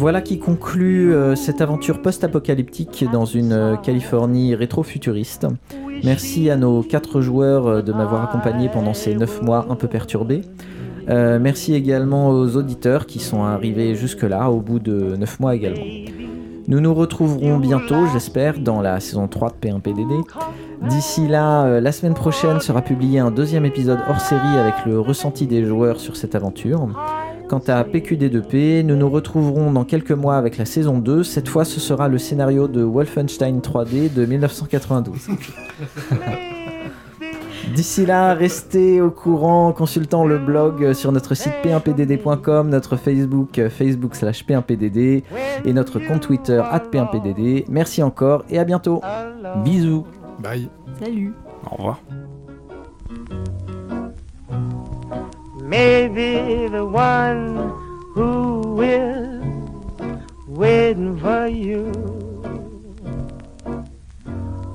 [0.00, 5.46] Voilà qui conclut euh, cette aventure post-apocalyptique dans une euh, Californie rétro-futuriste.
[6.04, 9.88] Merci à nos quatre joueurs euh, de m'avoir accompagné pendant ces neuf mois un peu
[9.88, 10.40] perturbés.
[11.06, 15.84] Merci également aux auditeurs qui sont arrivés jusque-là, au bout de neuf mois également.
[16.68, 20.22] Nous nous retrouverons bientôt, j'espère, dans la saison 3 de P1PDD.
[20.88, 25.48] D'ici là, la semaine prochaine sera publié un deuxième épisode hors série avec le ressenti
[25.48, 26.88] des joueurs sur cette aventure.
[27.50, 31.24] Quant à PQD2P, nous nous retrouverons dans quelques mois avec la saison 2.
[31.24, 35.26] Cette fois, ce sera le scénario de Wolfenstein 3D de 1992.
[37.74, 43.60] D'ici là, restez au courant en consultant le blog sur notre site p1pdd.com, notre Facebook
[43.68, 45.24] facebook slash p1pdd
[45.64, 47.64] et notre compte Twitter at p1pdd.
[47.68, 49.02] Merci encore et à bientôt.
[49.64, 50.06] Bisous.
[50.38, 50.68] Bye.
[51.00, 51.34] Salut.
[51.68, 52.00] Au revoir.
[55.70, 57.54] Maybe the one
[58.12, 59.40] who is
[60.48, 61.92] waiting for you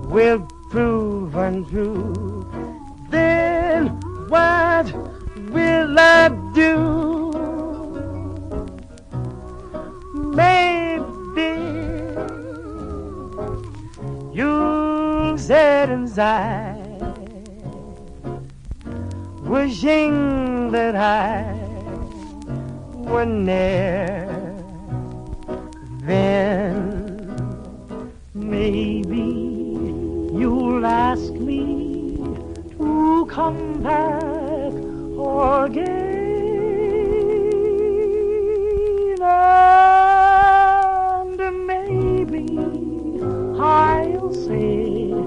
[0.07, 0.39] will
[0.71, 2.47] prove untrue.
[3.09, 3.87] Then
[4.29, 4.85] what
[5.51, 6.71] will I do?
[10.13, 11.51] Maybe
[14.33, 15.37] you'll
[15.91, 16.64] inside
[19.55, 21.55] wishing that I
[22.93, 24.27] were near.
[26.01, 26.75] Then
[28.33, 29.27] maybe
[30.39, 32.17] you'll ask me
[32.71, 34.73] to come back
[35.63, 35.95] again.
[41.45, 42.45] And maybe
[43.57, 45.24] I'll say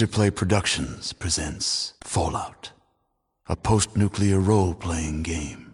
[0.00, 2.70] Interplay Productions presents Fallout,
[3.48, 5.67] a post nuclear role playing game.